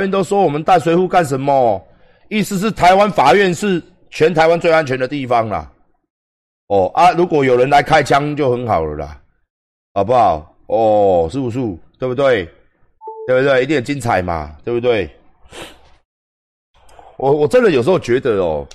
[0.00, 1.86] 院都说我们带随扈干什么？
[2.28, 5.70] 意思是台湾法院是全台湾最安全的地方啦。
[6.68, 9.20] 哦啊，如果有人来开枪就很好了啦，
[9.94, 10.56] 好不好？
[10.66, 11.58] 哦，是不是？
[11.98, 12.44] 对不对？
[13.26, 13.62] 对不对？
[13.62, 15.10] 一定很精彩嘛，对不对？
[17.16, 18.66] 我我真的有时候觉得哦，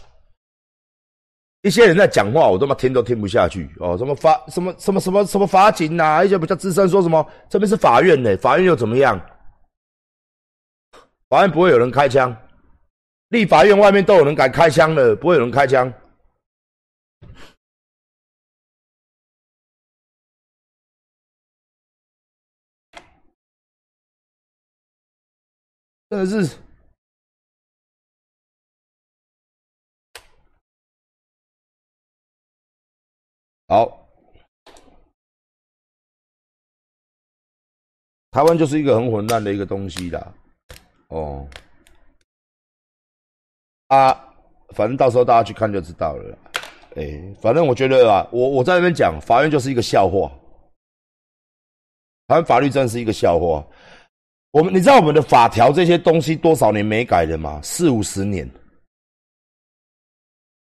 [1.62, 3.98] 一些人在讲话，我他妈听都听不下去哦。
[3.98, 8.36] 什么法什么什么什么什么法警呐，一些比较资深说什么这边是法院呢？
[8.38, 9.18] 法院又怎么样？
[11.36, 12.34] 法院不会有人开枪，
[13.28, 15.92] 立法院外面都有人敢开枪的，不会有人开枪。
[26.10, 26.58] 真的是。
[33.68, 34.08] 好，
[38.32, 40.34] 台湾就是一个很混乱的一个东西啦。
[41.10, 41.48] 哦，
[43.88, 44.14] 啊，
[44.70, 46.38] 反正到时候大家去看就知道了。
[46.96, 50.32] 哎，反正我觉得啊，我我在那边讲，法院就是一个笑话，
[52.28, 53.66] 台湾法律真是一个笑话。
[54.52, 57.60] 我们你知道我们的法条这些东西多少年没改了吗？
[57.62, 58.50] 四五十年，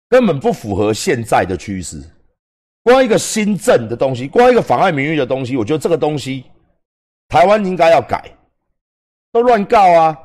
[0.08, 2.02] 根本不符合现在的趋势。
[2.82, 6.44] 光一个新政的东西，光一个妨碍名誉的东西，我觉得这个东西，
[7.28, 8.34] 台湾应该要改，
[9.30, 10.19] 都乱告啊！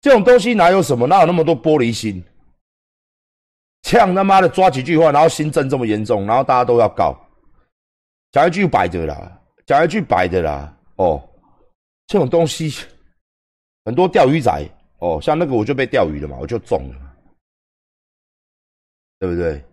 [0.00, 1.06] 这种东西哪有什么？
[1.06, 2.22] 哪有那么多玻璃心？
[3.82, 7.16] 呛他妈的抓几句话，然后新政这么严重，然后大家都要告，
[8.32, 11.22] 讲一句白的啦，讲一句白的啦，哦，
[12.06, 12.72] 这种东西
[13.84, 16.96] 很多钓鱼仔哦，像那个我就被钓鱼了嘛，我就中了，
[19.20, 19.64] 对不对？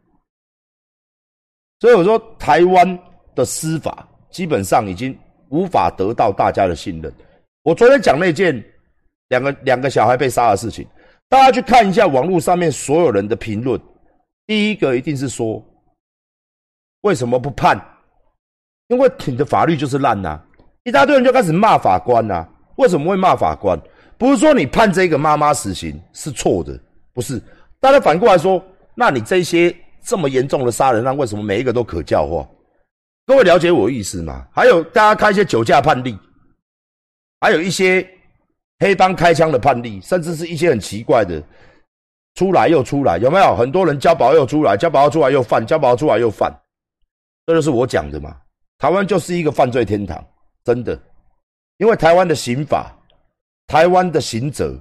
[1.81, 2.97] 所以我说，台湾
[3.35, 5.17] 的司法基本上已经
[5.49, 7.13] 无法得到大家的信任。
[7.63, 8.63] 我昨天讲那件
[9.29, 10.87] 两个两个小孩被杀的事情，
[11.27, 13.79] 大家去看一下网络上面所有人的评论。
[14.45, 15.63] 第一个一定是说，
[17.01, 17.79] 为什么不判？
[18.87, 20.39] 因为你的法律就是烂呐！
[20.83, 22.47] 一大堆人就开始骂法官呐。
[22.77, 23.79] 为什么会骂法官？
[24.17, 26.79] 不是说你判这个妈妈死刑是错的，
[27.13, 27.41] 不是。
[27.79, 28.63] 大家反过来说，
[28.95, 29.75] 那你这些。
[30.07, 32.47] 这么严重的杀人案，为什么每一个都可教化？
[33.25, 34.45] 各位了解我意思吗？
[34.53, 36.15] 还有大家看一些酒驾判例，
[37.41, 38.07] 还有一些
[38.79, 41.41] 黑帮开枪的判例，甚至是一些很奇怪的，
[42.35, 43.55] 出来又出来，有没有？
[43.55, 46.53] 很多人交保又出来，交保出来又犯，交保出来又犯，
[47.45, 48.35] 这就是我讲的嘛。
[48.77, 50.23] 台湾就是一个犯罪天堂，
[50.63, 50.99] 真的，
[51.77, 52.91] 因为台湾的刑法、
[53.67, 54.77] 台湾的刑责、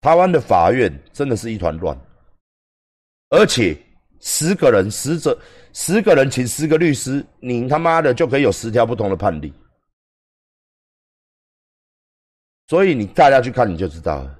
[0.00, 1.96] 台湾的法院，真的是一团乱，
[3.30, 3.76] 而且。
[4.26, 5.38] 十个人，十者
[5.74, 9.52] 十个人请十个律师，你他妈的就可以有十条不同的判例。
[12.66, 14.38] 所以你大家去看你就知道了。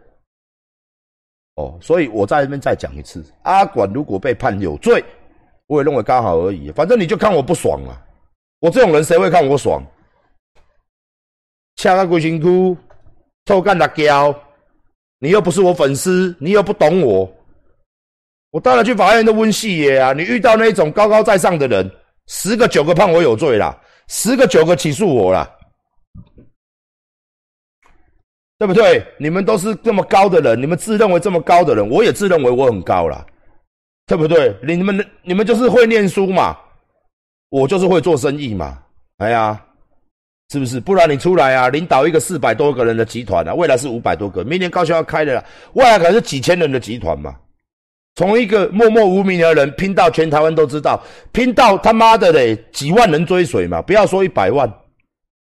[1.57, 5.05] 哦，所以我在这边再讲一次，阿管如果被判有罪，
[5.67, 6.73] 我也认为刚好而已。
[6.73, 8.01] 反正你就看我不爽啊！
[8.61, 9.85] 我这种人谁会看我爽？
[11.77, 12.77] 呛个鬼辛苦，
[13.45, 14.35] 臭干辣椒，
[15.19, 17.31] 你又不是我粉丝，你又不懂我。
[18.51, 20.13] 我当然去法院都温戏耶啊！
[20.13, 21.91] 你遇到那种高高在上的人，
[22.27, 25.49] 十个九个判我有罪啦，十个九个起诉我啦，
[28.65, 29.07] 对不对？
[29.19, 33.23] 你们都是这么高的人，你们自认为这么高的人，我也自认为我很高啦，
[34.07, 34.57] 对不对？
[34.63, 36.57] 你们你们就是会念书嘛，
[37.51, 38.79] 我就是会做生意嘛，
[39.19, 39.61] 哎呀，
[40.51, 40.81] 是不是？
[40.81, 45.45] 不然你出来啊，领导一个四百多个人的集团啊，未来是五百多个，明年高校要开的，
[45.75, 47.37] 未来可是几千人的集团嘛。
[48.17, 51.03] 从一个默默无名的人拼到全台湾都知道，
[51.33, 53.83] 拼到他妈的嘞几万人追随嘛！
[53.83, 54.73] 不要说一百万，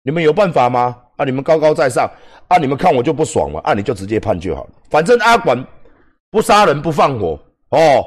[0.03, 0.97] 你们有办法吗？
[1.17, 2.11] 啊，你们高高在上，
[2.49, 4.71] 啊，你们看我就不爽了，啊，你就直接判就好了。
[4.91, 5.57] 反正阿管
[6.31, 7.39] 不杀人不放火
[7.71, 8.05] 哦，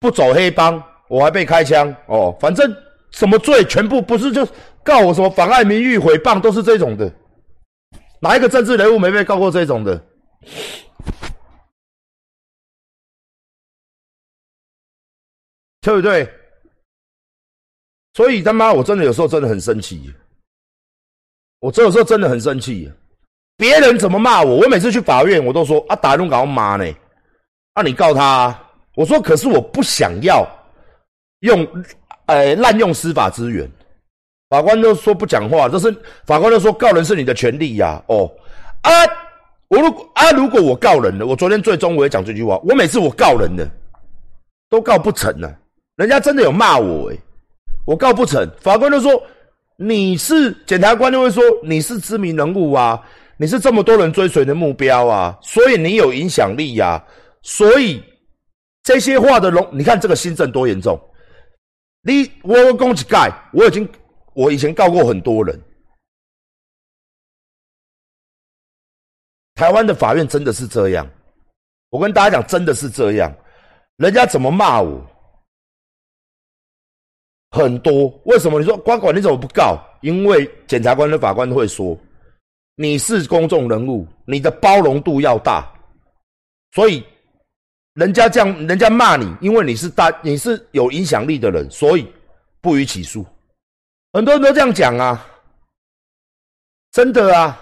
[0.00, 2.36] 不走黑帮，我还被开枪哦。
[2.40, 2.74] 反正
[3.10, 4.46] 什么罪全部不是就
[4.82, 7.12] 告我什么妨碍名誉、诽谤，都是这种的。
[8.20, 10.02] 哪一个政治人物没被告过这种的？
[15.82, 16.26] 对不对？
[18.14, 20.10] 所以他妈，我真的有时候真的很生气。
[21.64, 22.92] 我这有时候真的很生气。
[23.56, 26.84] 别人怎么骂我，我每次去法院，我都说啊，打东搞妈呢？
[27.72, 28.22] 啊，你告他。
[28.22, 28.60] 啊
[28.96, 30.46] 我说，可是我不想要
[31.40, 31.66] 用，
[32.26, 33.68] 呃，滥用司法资源。
[34.50, 35.90] 法官都说不讲话，这是
[36.26, 38.00] 法官都说告人是你的权利呀。
[38.08, 38.30] 哦，
[38.82, 38.90] 啊，
[39.68, 43.66] 我如果啊，如果我告人了，我昨天最终我也讲这句话，我每次我告人了，
[44.68, 45.50] 都告不成了。
[45.96, 47.18] 人家真的有骂我诶，
[47.86, 49.20] 我告不成，法官就说
[49.76, 53.04] 你是检察官就会说你是知名人物啊，
[53.36, 57.04] 你是这么多人追随的目标啊，所以你有影响力呀，
[57.42, 58.02] 所以
[58.84, 60.98] 这些话的容，你看这个新政多严重。
[62.02, 63.88] 你我攻击盖，我已经
[64.34, 65.60] 我以前告过很多人。
[69.54, 71.08] 台湾的法院真的是这样，
[71.90, 73.34] 我跟大家讲，真的是这样。
[73.96, 75.04] 人家怎么骂我？
[77.54, 78.58] 很多，为什么？
[78.58, 79.78] 你说官管你怎么不告？
[80.00, 81.96] 因为检察官跟法官会说，
[82.74, 85.72] 你是公众人物，你的包容度要大，
[86.72, 87.04] 所以
[87.94, 92.12] 人家这样，人家骂你，因为你是大，你是有影响力的人，所以
[92.60, 93.24] 不予起诉。
[94.12, 95.24] 很多人都这样讲啊，
[96.90, 97.56] 真的啊，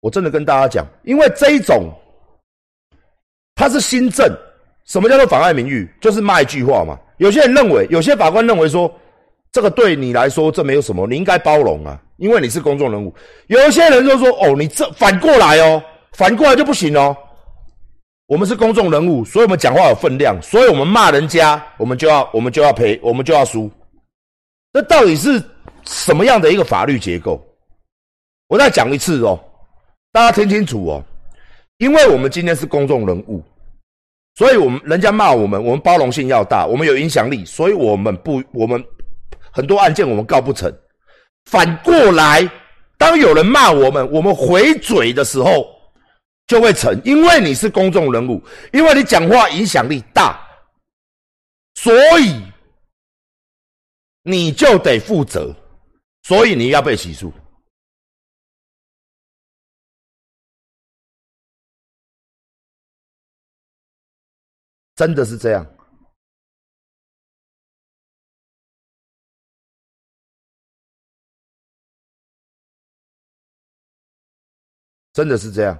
[0.00, 1.90] 我真的跟大家讲，因为这一种，
[3.54, 4.30] 他是新政。
[4.86, 5.88] 什么叫做妨碍名誉？
[6.00, 6.98] 就是骂一句话嘛。
[7.18, 8.92] 有些人认为，有些法官认为说，
[9.52, 13.14] 这个对你来说这没有什么，你应该包容啊，因为你是公众人物。
[13.46, 15.82] 有些人就说，哦，你这反过来哦，
[16.12, 17.16] 反过来就不行哦。
[18.26, 23.70] 我们是公众人物，所以我们讲话有分量，所以我们骂人家，我们就要我们就要赔，我们就要输。
[24.72, 25.42] 这到底是
[25.84, 27.44] 什么样的一个法律结构？
[28.48, 29.38] 我再讲一次哦，
[30.12, 31.04] 大家听清楚哦，
[31.76, 33.42] 因为我们今天是公众人物。
[34.34, 38.82] 所以，我们人家骂我们，我们包容性要大，我们有影响力，所以我们不，我们
[39.50, 40.72] 很多案件我们告不成。
[41.44, 42.48] 反过来，
[42.96, 45.66] 当有人骂我们，我们回嘴的时候
[46.46, 48.42] 就会成，因为你是公众人物，
[48.72, 50.40] 因为你讲话影响力大，
[51.74, 52.40] 所以
[54.22, 55.54] 你就得负责，
[56.22, 57.30] 所以你要被起诉。
[64.94, 65.66] 真的是这样，
[75.12, 75.78] 真的是这样。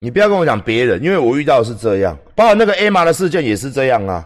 [0.00, 4.24] 你不要跟我讲别人，因为我遇到的是这样，包括那个 A 的事件也是这样啊。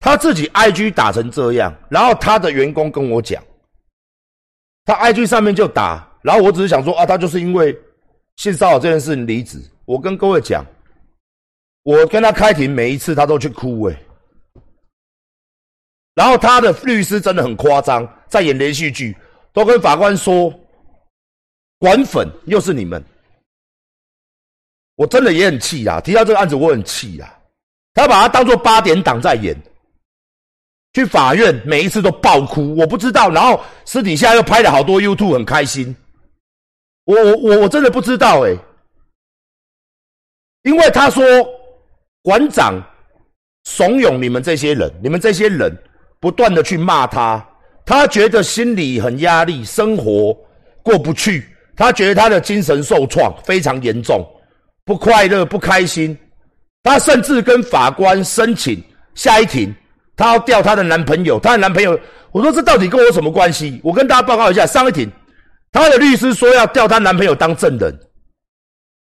[0.00, 3.44] 他自己 IG 打成这样，然后他的员工跟我讲。
[4.86, 7.76] 他 IG 上面就打，然后我只是想说啊，他就是因为
[8.36, 9.60] 性骚扰这件事离职。
[9.84, 10.64] 我跟各位讲，
[11.82, 14.02] 我跟他开庭每一次他都去哭哎，
[16.14, 19.14] 然后他的律师真的很夸张，在演连续剧，
[19.52, 20.54] 都跟法官说，
[21.80, 23.04] 管粉又是你们，
[24.94, 26.00] 我真的也很气啊！
[26.00, 27.38] 提到这个案子我很气啊，
[27.92, 29.56] 他把他当做八点档在演。
[30.96, 35.94] 去法院每一次都爆哭，我不知道，然后私底下又拍了好多 YouTube，很开心。
[37.04, 38.56] 我我我我真的不知道哎，
[40.62, 41.22] 因为他说
[42.22, 42.82] 馆长
[43.64, 45.70] 怂恿你们这些人，你们这些人
[46.18, 47.46] 不断的去骂他，
[47.84, 50.34] 他觉得心里很压力，生活
[50.82, 51.46] 过不去，
[51.76, 54.26] 他觉得他的精神受创非常严重，
[54.86, 56.16] 不快乐不开心，
[56.82, 58.82] 他甚至跟法官申请
[59.14, 59.70] 下一庭。
[60.16, 61.98] 她要调她的男朋友，她的男朋友，
[62.32, 63.80] 我说这到底跟我有什么关系？
[63.84, 65.10] 我跟大家报告一下，上一庭，
[65.70, 67.94] 她的律师说要调她男朋友当证人，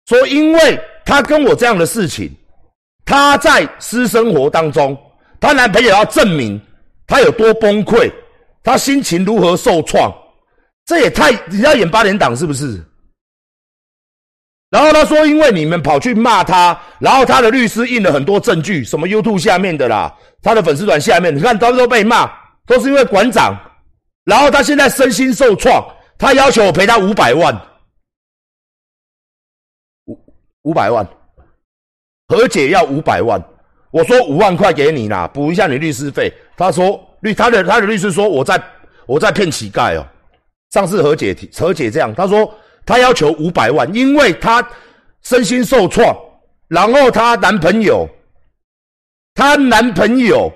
[0.06, 2.30] 说因为她跟我这样的事情，
[3.04, 4.96] 她在私生活当中，
[5.40, 6.60] 她男朋友要证明
[7.06, 8.12] 她有多崩溃，
[8.62, 10.12] 她心情如何受创，
[10.84, 12.84] 这也太你要演八连档是不是？
[14.70, 20.16] 然后他说，因为你们跑去骂他，然后他的律师印了很多证据，什么 YouTube 下面的啦。
[20.42, 22.30] 他的粉丝团下面，你看都都被骂，
[22.66, 23.52] 都是因为馆长。
[24.24, 25.84] 然后他现在身心受创，
[26.16, 27.52] 他要求我赔他五百万，
[30.06, 30.16] 五
[30.62, 31.04] 五百万，
[32.28, 33.42] 和解要五百万。
[33.90, 36.32] 我说五万块给你啦，补一下你律师费。
[36.56, 38.62] 他说律他的他的律师说我在
[39.06, 40.06] 我在骗乞丐哦。
[40.70, 44.66] 上次和解和解这样，他说她要求五百万，因为她
[45.22, 46.16] 身心受创，
[46.68, 48.08] 然后她男朋友。
[49.32, 50.52] 她男朋友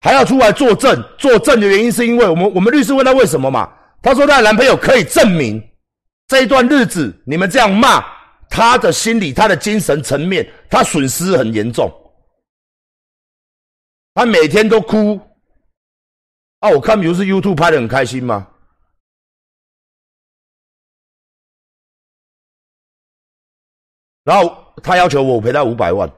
[0.00, 3.72] 还要出来作证，作证的原因是因为我们我们律师问他为什么嘛？
[4.00, 5.60] 他说她的男朋友可以证明
[6.28, 8.04] 这一段日子你们这样骂
[8.48, 11.90] 他的心理、他的精神层面，他损失很严重，
[14.14, 15.18] 他每天都哭
[16.60, 16.68] 啊！
[16.68, 18.46] 我看比如是 YouTube 拍的很开心吗？
[24.26, 26.10] 然后他要求我赔他五百万。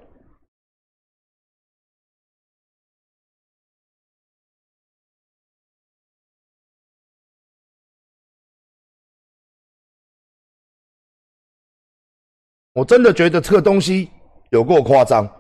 [12.73, 14.09] 我真的觉得这个东西
[14.53, 15.38] 有够夸张。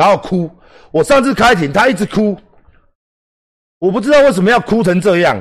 [0.00, 0.50] 然后哭。
[0.90, 2.34] 我上次开庭，他一直哭，
[3.78, 5.38] 我不知道为什么要哭成这样，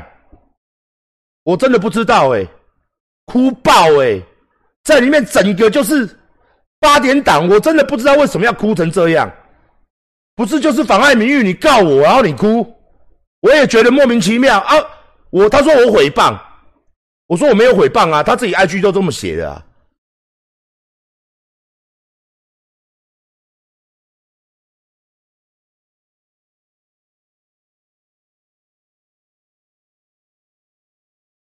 [1.44, 2.46] 我真的不知道哎，
[3.26, 4.22] 哭爆哎，
[4.84, 6.08] 在里面整个就是
[6.78, 9.32] 八点档，我真的不知道为什么要哭成这样，
[10.36, 12.70] 不是就是妨碍名誉，你告我，然后你哭，
[13.40, 14.60] 我也觉得莫名其妙。
[14.60, 14.76] 啊。
[15.32, 16.36] 我他说我诽谤，
[17.28, 19.64] 我说我没有诽谤啊，他自己 IG 都这么写的啊。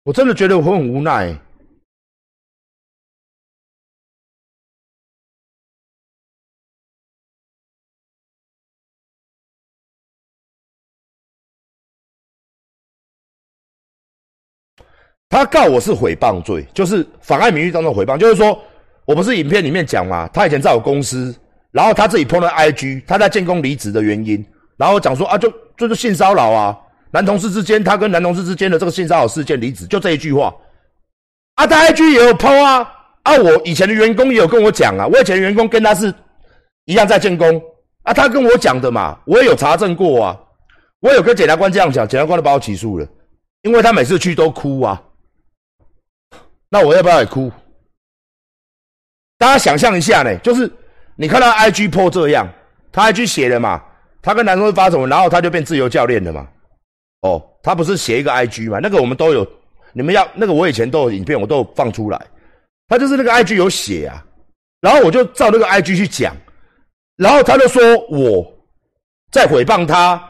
[0.08, 1.38] 我真的觉得我很无奈。
[15.28, 18.58] 他告我是诽谤罪，就是妨碍名誉当中诽谤，就是说
[19.04, 21.38] 我不是影片里面讲嘛，他以前在我公司，
[21.70, 24.42] 然后他自己 PO 了 IG，他在建工离职的原因，
[24.78, 26.74] 然后讲说啊，就就是性骚扰啊。
[27.10, 30.54] 男同事之间，他跟男同事之间的这个性骚扰事件离职，就这一句话。
[31.54, 36.14] 啊，他 IG 也有 PO 啊，啊，我以前的员工也有跟我讲啊，我以前的员工跟他是
[36.84, 37.60] 一样在建工，
[38.02, 40.40] 啊，他跟我讲的嘛，我也有查证过啊，
[41.00, 43.06] 我有跟检察官这样讲，检察官都把我起诉了，
[43.62, 45.02] 因为他每次去都哭啊，
[46.68, 47.50] 那我要不要也哭？
[49.38, 50.70] 大家想象一下呢，就是
[51.16, 52.48] 你看到 IG PO 这样，
[52.92, 53.82] 他 IG 写了嘛，
[54.20, 56.46] 他跟男同事发什么，然后他就变自由教练了嘛。
[57.22, 58.78] 哦，他不是写一个 IG 嘛？
[58.80, 59.46] 那个我们都有，
[59.92, 62.26] 你们要那个我以前都有影片，我都有放出来。
[62.86, 64.24] 他就是那个 IG 有写啊，
[64.80, 66.34] 然后我就照那个 IG 去讲，
[67.16, 68.50] 然后他就说我
[69.30, 70.22] 在诽谤他，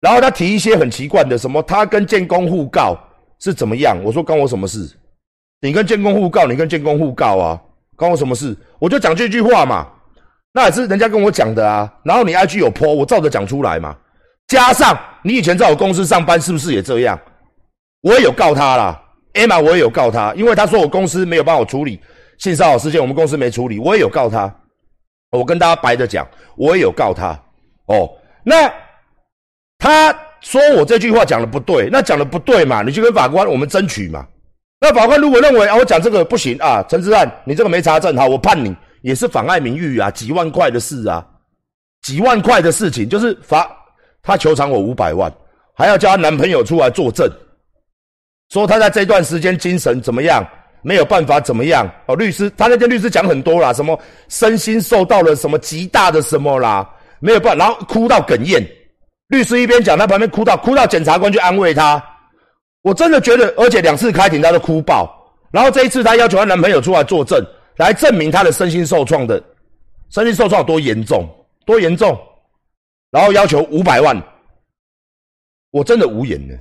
[0.00, 2.96] 然后他提一些很奇怪的，什么他跟建工互告
[3.38, 3.96] 是怎么样？
[4.04, 4.88] 我说关我什么事？
[5.62, 7.60] 你跟建工互告，你跟建工互告啊，
[7.96, 8.56] 关我什么事？
[8.78, 9.88] 我就讲这句话嘛，
[10.52, 11.92] 那也是人家跟我讲的啊。
[12.04, 13.96] 然后你 IG 有 po，我照着讲出来嘛。
[14.50, 17.16] 加上你以前在我公司上班，是不是也这样？
[18.02, 19.00] 我也有告他啦
[19.34, 22.00] e m m a 我也有告他，因为他说我公司没有帮我处理
[22.38, 24.52] 性骚扰事件，我们公司没处理，我也有告他。
[25.30, 26.26] 我跟大家白的讲，
[26.56, 27.28] 我也有告他。
[27.86, 28.10] 哦，
[28.42, 28.68] 那
[29.78, 32.82] 他说我这句话讲的不对，那讲的不对嘛？
[32.82, 34.26] 你就跟法官我们争取嘛。
[34.80, 41.24] 那法官如果认为啊，我讲这个不行啊，陈志汉，你这个没查证，好，我判你也是妨碍名誉啊，几万块的事啊，
[42.02, 43.76] 几万块的事情，就是法。
[44.22, 45.32] 她求偿我五百万，
[45.74, 47.28] 还要叫她男朋友出来作证，
[48.50, 50.46] 说她在这段时间精神怎么样，
[50.82, 51.90] 没有办法怎么样。
[52.06, 53.98] 哦，律师，她那天律师讲很多啦，什么
[54.28, 56.88] 身心受到了什么极大的什么啦，
[57.20, 58.66] 没有办法，然后哭到哽咽。
[59.28, 62.02] 律师一边讲，他旁边哭到哭到检察官去安慰她。
[62.82, 65.08] 我真的觉得，而且两次开庭她都哭爆，
[65.52, 67.38] 然后这一次她要求她男朋友出来作证，
[67.76, 69.40] 来证明她的身心受创的，
[70.10, 71.28] 身心受创多严重，
[71.64, 72.18] 多严重。
[73.10, 74.20] 然后要求五百万，
[75.70, 76.58] 我真的无言了。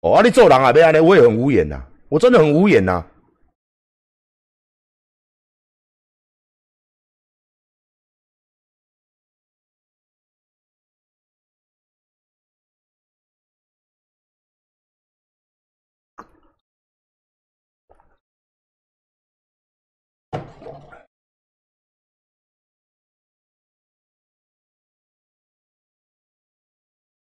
[0.00, 3.04] 哦，啊，你做人啊，别安尼，我也很无言呐，我真的很无言呐。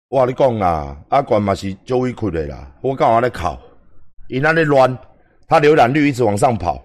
[0.08, 2.74] 我跟你讲啦，阿管嘛是足委屈的啦。
[2.80, 3.60] 我干嘛咧考？
[4.28, 4.96] 因那咧乱，
[5.46, 6.82] 他浏览率一直往上跑，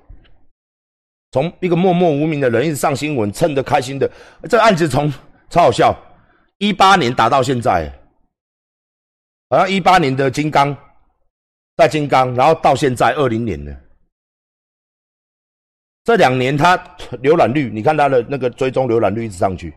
[1.31, 4.11] 从一个默默无名的人一直上新闻，蹭得开心的。
[4.49, 5.09] 这案子从
[5.49, 5.95] 超好笑，
[6.57, 7.89] 一八年打到现在，
[9.49, 10.75] 好像一八年的金刚
[11.77, 13.73] 在金刚，然后到现在二零年了。
[16.03, 16.77] 这两年他
[17.21, 19.73] 浏览率，你看他的那个追踪浏览率一直上去，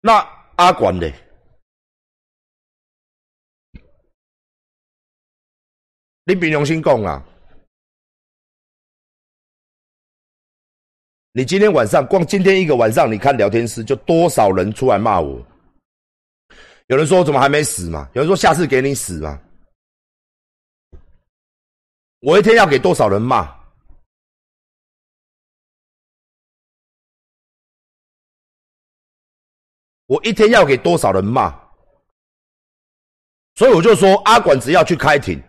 [0.00, 0.43] 那。
[0.56, 1.12] 阿管的，
[6.24, 7.22] 你凭良心讲啊！
[11.32, 15.44] 你今天晚上光今天一个晚上，你看聊天室就多少人出来骂我？
[16.86, 18.08] 有人说怎么还没死嘛？
[18.14, 19.42] 有人说下次给你死嘛？
[22.20, 23.63] 我一天要给多少人骂？
[30.06, 31.62] 我一天要给多少人骂？
[33.56, 35.40] 所以我就说，阿管只要去开庭，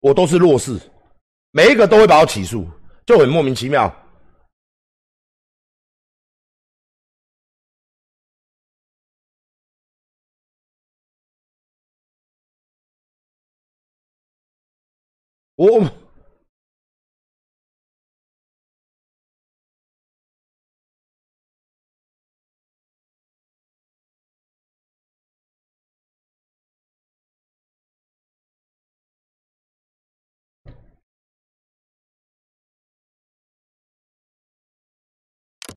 [0.00, 0.80] 我都是弱势，
[1.50, 2.66] 每一个都会把我起诉，
[3.04, 3.94] 就很莫名其妙。
[15.54, 15.80] 我